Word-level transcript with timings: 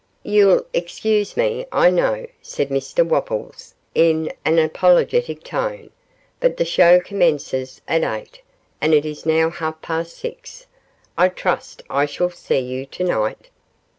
'You'll 0.23 0.65
excuse 0.73 1.37
me, 1.37 1.67
I 1.71 1.91
know,' 1.91 2.25
said 2.41 2.69
Mr 2.69 3.05
Wopples, 3.07 3.75
in 3.93 4.33
an 4.43 4.57
apologetic 4.57 5.43
tone, 5.43 5.91
'but 6.39 6.57
the 6.57 6.65
show 6.65 6.99
commences 6.99 7.81
at 7.87 8.03
eight, 8.03 8.41
and 8.81 8.95
it 8.95 9.05
is 9.05 9.27
now 9.27 9.51
half 9.51 9.79
past 9.83 10.17
six. 10.17 10.65
I 11.19 11.29
trust 11.29 11.83
I 11.87 12.07
shall 12.07 12.31
see 12.31 12.57
you 12.57 12.87
tonight. 12.87 13.49